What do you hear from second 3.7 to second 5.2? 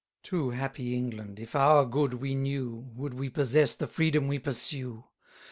the freedom we pursue!